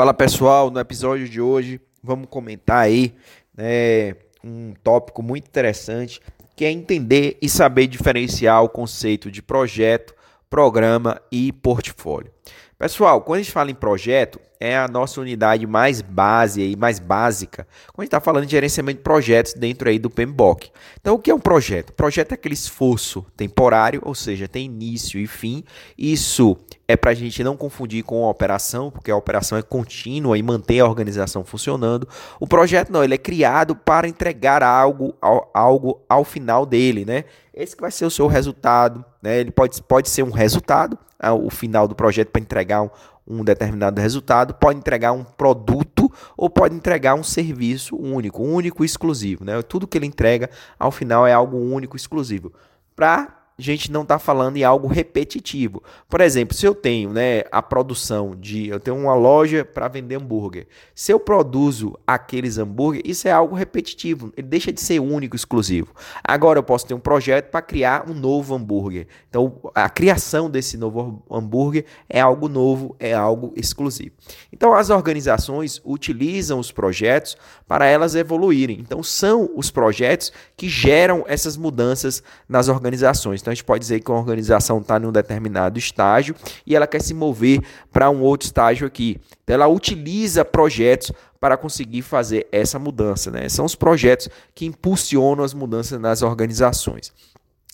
Fala 0.00 0.14
pessoal, 0.14 0.70
no 0.70 0.80
episódio 0.80 1.28
de 1.28 1.42
hoje 1.42 1.78
vamos 2.02 2.26
comentar 2.30 2.78
aí 2.78 3.14
né, 3.54 4.14
um 4.42 4.72
tópico 4.82 5.22
muito 5.22 5.46
interessante 5.46 6.22
que 6.56 6.64
é 6.64 6.70
entender 6.70 7.36
e 7.42 7.50
saber 7.50 7.86
diferenciar 7.86 8.64
o 8.64 8.68
conceito 8.70 9.30
de 9.30 9.42
projeto, 9.42 10.14
programa 10.48 11.20
e 11.30 11.52
portfólio. 11.52 12.32
Pessoal, 12.78 13.20
quando 13.20 13.40
a 13.40 13.42
gente 13.42 13.52
fala 13.52 13.70
em 13.70 13.74
projeto, 13.74 14.40
é 14.58 14.74
a 14.74 14.88
nossa 14.88 15.20
unidade 15.20 15.66
mais 15.66 16.00
base 16.00 16.62
e 16.62 16.76
mais 16.76 16.98
básica 16.98 17.66
quando 17.92 18.00
a 18.00 18.04
gente 18.04 18.08
está 18.08 18.20
falando 18.20 18.46
de 18.46 18.52
gerenciamento 18.52 18.96
de 18.96 19.04
projetos 19.04 19.52
dentro 19.52 19.86
aí 19.86 19.98
do 19.98 20.08
PMBOK. 20.08 20.70
Então, 20.98 21.16
o 21.16 21.18
que 21.18 21.30
é 21.30 21.34
um 21.34 21.38
projeto? 21.38 21.92
projeto 21.92 22.32
é 22.32 22.34
aquele 22.36 22.54
esforço 22.54 23.26
temporário, 23.36 24.00
ou 24.02 24.14
seja, 24.14 24.48
tem 24.48 24.64
início 24.64 25.20
e 25.20 25.26
fim. 25.26 25.62
Isso 25.98 26.56
é 26.90 26.96
para 26.96 27.12
a 27.12 27.14
gente 27.14 27.42
não 27.44 27.56
confundir 27.56 28.02
com 28.02 28.24
a 28.24 28.30
operação, 28.30 28.90
porque 28.90 29.10
a 29.10 29.16
operação 29.16 29.56
é 29.56 29.62
contínua 29.62 30.36
e 30.36 30.42
mantém 30.42 30.80
a 30.80 30.86
organização 30.86 31.44
funcionando. 31.44 32.08
O 32.38 32.46
projeto 32.46 32.90
não, 32.90 33.04
ele 33.04 33.14
é 33.14 33.18
criado 33.18 33.74
para 33.76 34.08
entregar 34.08 34.62
algo 34.62 35.14
ao, 35.20 35.50
algo 35.54 36.00
ao 36.08 36.24
final 36.24 36.66
dele, 36.66 37.04
né? 37.04 37.24
Esse 37.54 37.74
que 37.74 37.82
vai 37.82 37.90
ser 37.90 38.04
o 38.04 38.10
seu 38.10 38.26
resultado, 38.26 39.04
né? 39.22 39.40
Ele 39.40 39.50
pode, 39.50 39.80
pode 39.82 40.08
ser 40.08 40.22
um 40.22 40.30
resultado, 40.30 40.98
o 41.42 41.50
final 41.50 41.86
do 41.86 41.94
projeto 41.94 42.28
para 42.28 42.40
entregar 42.40 42.82
um, 42.82 42.90
um 43.26 43.44
determinado 43.44 44.00
resultado, 44.00 44.54
pode 44.54 44.78
entregar 44.78 45.12
um 45.12 45.22
produto 45.22 46.10
ou 46.36 46.50
pode 46.50 46.74
entregar 46.74 47.14
um 47.14 47.22
serviço 47.22 47.96
único, 47.96 48.42
único 48.42 48.82
e 48.82 48.86
exclusivo. 48.86 49.44
Né? 49.44 49.62
Tudo 49.62 49.86
que 49.86 49.96
ele 49.96 50.06
entrega 50.06 50.50
ao 50.78 50.90
final 50.90 51.26
é 51.26 51.32
algo 51.32 51.56
único 51.56 51.96
e 51.96 51.98
exclusivo. 51.98 52.52
Para 52.96 53.39
a 53.60 53.62
gente 53.62 53.92
não 53.92 54.02
está 54.02 54.18
falando 54.18 54.56
em 54.56 54.64
algo 54.64 54.88
repetitivo. 54.88 55.82
Por 56.08 56.20
exemplo, 56.20 56.56
se 56.56 56.66
eu 56.66 56.74
tenho 56.74 57.10
né, 57.10 57.44
a 57.52 57.60
produção 57.60 58.34
de. 58.34 58.68
Eu 58.68 58.80
tenho 58.80 58.96
uma 58.96 59.14
loja 59.14 59.64
para 59.64 59.86
vender 59.86 60.16
hambúrguer. 60.16 60.66
Se 60.94 61.12
eu 61.12 61.20
produzo 61.20 61.98
aqueles 62.06 62.56
hambúrguer, 62.56 63.02
isso 63.04 63.28
é 63.28 63.30
algo 63.30 63.54
repetitivo. 63.54 64.32
Ele 64.36 64.46
deixa 64.46 64.72
de 64.72 64.80
ser 64.80 64.98
único, 64.98 65.36
exclusivo. 65.36 65.94
Agora 66.24 66.58
eu 66.58 66.62
posso 66.62 66.86
ter 66.86 66.94
um 66.94 67.00
projeto 67.00 67.50
para 67.50 67.60
criar 67.60 68.08
um 68.08 68.14
novo 68.14 68.54
hambúrguer. 68.54 69.06
Então, 69.28 69.58
a 69.74 69.88
criação 69.88 70.48
desse 70.48 70.76
novo 70.76 71.22
hambúrguer 71.30 71.84
é 72.08 72.20
algo 72.20 72.48
novo, 72.48 72.96
é 72.98 73.12
algo 73.12 73.52
exclusivo. 73.56 74.12
Então, 74.52 74.74
as 74.74 74.88
organizações 74.90 75.80
utilizam 75.84 76.58
os 76.58 76.72
projetos 76.72 77.36
para 77.68 77.86
elas 77.86 78.14
evoluírem. 78.14 78.78
Então, 78.80 79.02
são 79.02 79.50
os 79.54 79.70
projetos 79.70 80.32
que 80.56 80.68
geram 80.68 81.24
essas 81.28 81.56
mudanças 81.56 82.22
nas 82.48 82.68
organizações. 82.68 83.40
Então, 83.40 83.49
então 83.50 83.52
a 83.52 83.54
gente 83.54 83.64
pode 83.64 83.80
dizer 83.80 84.00
que 84.00 84.10
uma 84.10 84.20
organização 84.20 84.78
está 84.78 84.98
em 84.98 85.06
um 85.06 85.12
determinado 85.12 85.78
estágio 85.78 86.34
e 86.64 86.76
ela 86.76 86.86
quer 86.86 87.02
se 87.02 87.12
mover 87.12 87.60
para 87.92 88.08
um 88.08 88.20
outro 88.20 88.46
estágio 88.46 88.86
aqui. 88.86 89.20
Então 89.42 89.54
ela 89.54 89.66
utiliza 89.66 90.44
projetos 90.44 91.10
para 91.40 91.56
conseguir 91.56 92.02
fazer 92.02 92.46
essa 92.52 92.78
mudança. 92.78 93.30
Né? 93.30 93.48
São 93.48 93.64
os 93.64 93.74
projetos 93.74 94.28
que 94.54 94.66
impulsionam 94.66 95.42
as 95.42 95.52
mudanças 95.52 96.00
nas 96.00 96.22
organizações. 96.22 97.12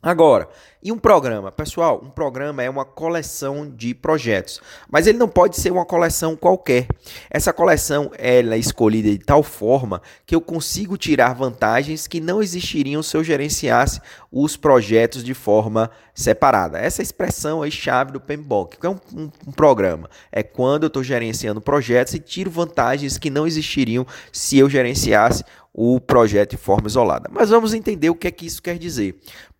Agora, 0.00 0.48
e 0.80 0.92
um 0.92 0.98
programa? 0.98 1.50
Pessoal, 1.50 2.00
um 2.04 2.08
programa 2.08 2.62
é 2.62 2.70
uma 2.70 2.84
coleção 2.84 3.68
de 3.68 3.92
projetos, 3.92 4.60
mas 4.88 5.08
ele 5.08 5.18
não 5.18 5.28
pode 5.28 5.56
ser 5.56 5.72
uma 5.72 5.84
coleção 5.84 6.36
qualquer. 6.36 6.86
Essa 7.28 7.52
coleção 7.52 8.08
ela 8.16 8.54
é 8.54 8.58
escolhida 8.58 9.10
de 9.10 9.18
tal 9.18 9.42
forma 9.42 10.00
que 10.24 10.36
eu 10.36 10.40
consigo 10.40 10.96
tirar 10.96 11.34
vantagens 11.34 12.06
que 12.06 12.20
não 12.20 12.40
existiriam 12.40 13.02
se 13.02 13.16
eu 13.16 13.24
gerenciasse 13.24 14.00
os 14.30 14.56
projetos 14.56 15.24
de 15.24 15.34
forma 15.34 15.90
separada. 16.14 16.78
Essa 16.78 17.02
é 17.02 17.04
expressão 17.04 17.60
aí 17.60 17.70
chave 17.72 18.12
do 18.12 18.20
PMBOK, 18.20 18.78
que 18.78 18.86
é 18.86 18.90
um, 18.90 19.00
um, 19.12 19.30
um 19.48 19.52
programa. 19.52 20.08
É 20.30 20.44
quando 20.44 20.84
eu 20.84 20.88
estou 20.88 21.02
gerenciando 21.02 21.60
projetos 21.60 22.14
e 22.14 22.20
tiro 22.20 22.52
vantagens 22.52 23.18
que 23.18 23.30
não 23.30 23.48
existiriam 23.48 24.06
se 24.32 24.58
eu 24.58 24.70
gerenciasse 24.70 25.42
o 25.80 26.00
projeto 26.00 26.50
de 26.50 26.56
forma 26.56 26.88
isolada. 26.88 27.28
Mas 27.32 27.50
vamos 27.50 27.72
entender 27.72 28.10
o 28.10 28.14
que 28.14 28.26
é 28.26 28.30
que 28.32 28.46
isso 28.46 28.60
quer 28.60 28.78
dizer. 28.78 29.16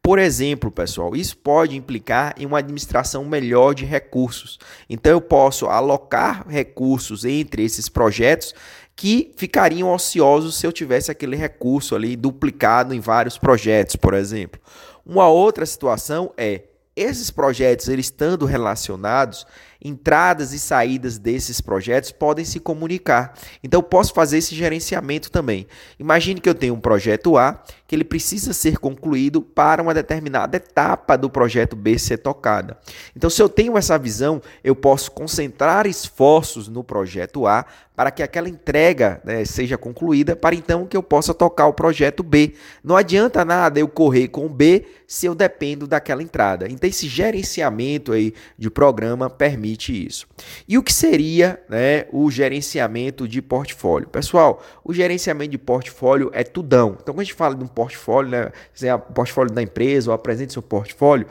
Por 0.08 0.18
exemplo, 0.18 0.70
pessoal, 0.70 1.14
isso 1.14 1.36
pode 1.36 1.76
implicar 1.76 2.34
em 2.38 2.46
uma 2.46 2.60
administração 2.60 3.26
melhor 3.26 3.74
de 3.74 3.84
recursos. 3.84 4.58
Então, 4.88 5.12
eu 5.12 5.20
posso 5.20 5.66
alocar 5.66 6.48
recursos 6.48 7.26
entre 7.26 7.62
esses 7.62 7.90
projetos 7.90 8.54
que 8.96 9.34
ficariam 9.36 9.92
ociosos 9.92 10.56
se 10.56 10.66
eu 10.66 10.72
tivesse 10.72 11.10
aquele 11.10 11.36
recurso 11.36 11.94
ali 11.94 12.16
duplicado 12.16 12.94
em 12.94 13.00
vários 13.00 13.36
projetos, 13.36 13.96
por 13.96 14.14
exemplo. 14.14 14.58
Uma 15.04 15.28
outra 15.28 15.66
situação 15.66 16.32
é 16.38 16.62
esses 16.96 17.30
projetos, 17.30 17.86
eles 17.86 18.06
estando 18.06 18.46
relacionados, 18.46 19.46
entradas 19.82 20.52
e 20.52 20.58
saídas 20.58 21.18
desses 21.18 21.60
projetos 21.60 22.10
podem 22.10 22.44
se 22.44 22.58
comunicar. 22.58 23.34
Então, 23.62 23.82
posso 23.82 24.12
fazer 24.12 24.38
esse 24.38 24.54
gerenciamento 24.54 25.30
também. 25.30 25.66
Imagine 25.98 26.40
que 26.40 26.48
eu 26.48 26.54
tenho 26.54 26.74
um 26.74 26.80
projeto 26.80 27.36
A 27.36 27.62
que 27.86 27.96
ele 27.96 28.04
precisa 28.04 28.52
ser 28.52 28.78
concluído 28.78 29.40
para 29.40 29.82
uma 29.82 29.94
determinada 29.94 30.58
etapa 30.58 31.16
do 31.16 31.30
projeto 31.30 31.74
B 31.74 31.98
ser 31.98 32.18
tocada. 32.18 32.76
Então, 33.16 33.30
se 33.30 33.40
eu 33.40 33.48
tenho 33.48 33.78
essa 33.78 33.98
visão, 33.98 34.42
eu 34.62 34.76
posso 34.76 35.10
concentrar 35.10 35.86
esforços 35.86 36.68
no 36.68 36.84
projeto 36.84 37.46
A 37.46 37.64
para 37.96 38.12
que 38.12 38.22
aquela 38.22 38.48
entrega 38.48 39.20
né, 39.24 39.44
seja 39.44 39.76
concluída, 39.76 40.36
para 40.36 40.54
então 40.54 40.86
que 40.86 40.96
eu 40.96 41.02
possa 41.02 41.34
tocar 41.34 41.66
o 41.66 41.72
projeto 41.72 42.22
B. 42.22 42.54
Não 42.84 42.94
adianta 42.94 43.44
nada 43.44 43.80
eu 43.80 43.88
correr 43.88 44.28
com 44.28 44.46
o 44.46 44.48
B 44.48 44.84
se 45.04 45.26
eu 45.26 45.34
dependo 45.34 45.86
daquela 45.86 46.22
entrada. 46.22 46.68
Então, 46.70 46.88
esse 46.88 47.08
gerenciamento 47.08 48.12
aí 48.12 48.32
de 48.56 48.70
programa 48.70 49.28
permite 49.28 49.67
permite 49.68 50.06
isso. 50.06 50.26
E 50.66 50.78
o 50.78 50.82
que 50.82 50.92
seria 50.92 51.60
né, 51.68 52.06
o 52.12 52.30
gerenciamento 52.30 53.28
de 53.28 53.42
portfólio? 53.42 54.08
Pessoal, 54.08 54.62
o 54.82 54.92
gerenciamento 54.92 55.50
de 55.50 55.58
portfólio 55.58 56.30
é 56.32 56.42
tudão. 56.42 56.96
Então, 57.00 57.14
quando 57.14 57.20
a 57.20 57.24
gente 57.24 57.34
fala 57.34 57.54
de 57.54 57.62
um 57.62 57.66
portfólio, 57.66 58.30
né, 58.30 58.50
o 58.94 59.12
portfólio 59.12 59.52
da 59.52 59.62
empresa 59.62 60.10
ou 60.10 60.14
apresente 60.14 60.52
seu 60.52 60.62
portfólio 60.62 61.26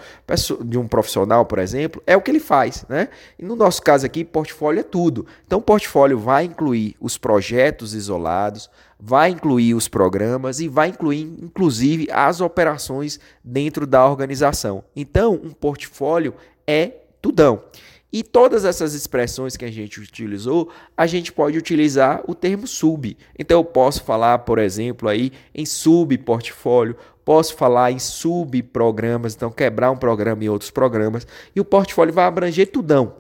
de 0.64 0.78
um 0.78 0.88
profissional, 0.88 1.46
por 1.46 1.60
exemplo, 1.60 2.02
é 2.06 2.16
o 2.16 2.22
que 2.22 2.30
ele 2.30 2.40
faz. 2.40 2.86
Né? 2.88 3.10
E 3.40 3.46
no 3.46 3.56
nosso 3.56 3.82
caso 3.82 4.06
aqui, 4.06 4.24
portfólio 4.24 4.82
é 4.82 4.84
tudo. 4.84 5.26
Então, 5.46 5.60
o 5.60 5.62
portfólio 5.62 6.20
vai 6.20 6.46
incluir 6.46 6.96
os 7.00 7.18
projetos 7.18 7.94
isolados, 7.94 8.70
vai 9.00 9.30
incluir 9.30 9.74
os 9.74 9.88
programas 9.88 10.60
e 10.60 10.68
vai 10.68 10.90
incluir, 10.90 11.22
inclusive, 11.42 12.08
as 12.12 12.42
operações 12.42 13.20
dentro 13.44 13.86
da 13.86 14.06
organização. 14.06 14.84
Então, 14.96 15.34
um 15.34 15.52
portfólio 15.52 16.34
é 16.68 16.92
tudão. 17.22 17.64
E 18.12 18.24
todas 18.24 18.64
essas 18.64 18.94
expressões 18.94 19.58
que 19.58 19.66
a 19.66 19.72
gente 19.72 20.00
utilizou, 20.00 20.72
a 20.96 21.06
gente 21.06 21.32
pode 21.32 21.58
utilizar 21.58 22.24
o 22.28 22.34
termo 22.34 22.66
sub. 22.66 23.18
Então 23.38 23.60
eu 23.60 23.66
posso 23.66 24.04
falar, 24.04 24.40
por 24.40 24.60
exemplo, 24.60 25.10
aí 25.10 25.32
em 25.54 25.66
subportfólio, 25.66 26.96
posso 27.26 27.56
falar 27.56 27.92
em 27.92 28.00
subprogramas, 28.00 29.36
então 29.36 29.52
quebrar 29.52 29.92
um 29.92 29.98
programa 29.98 30.44
em 30.44 30.50
outros 30.50 30.72
programas, 30.72 31.28
e 31.54 31.60
o 31.60 31.66
portfólio 31.66 32.14
vai 32.14 32.26
abranger 32.26 32.72
tudão. 32.72 33.16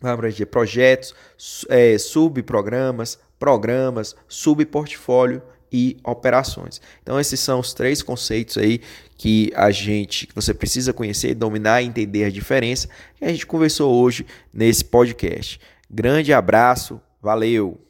Vai 0.00 0.12
abranger 0.12 0.46
projetos, 0.46 1.14
é, 1.68 1.98
subprogramas, 1.98 3.18
programas, 3.38 4.16
subportfólio 4.26 5.42
e 5.72 5.96
operações. 6.04 6.80
Então 7.02 7.18
esses 7.18 7.40
são 7.40 7.60
os 7.60 7.72
três 7.72 8.02
conceitos 8.02 8.58
aí 8.58 8.80
que 9.16 9.52
a 9.54 9.70
gente 9.70 10.26
que 10.26 10.34
você 10.34 10.52
precisa 10.52 10.92
conhecer, 10.92 11.34
dominar 11.34 11.82
e 11.82 11.86
entender 11.86 12.24
a 12.24 12.30
diferença 12.30 12.88
que 13.16 13.24
a 13.24 13.28
gente 13.28 13.46
conversou 13.46 13.92
hoje 13.94 14.26
nesse 14.52 14.84
podcast. 14.84 15.60
Grande 15.90 16.32
abraço, 16.32 17.00
valeu. 17.20 17.80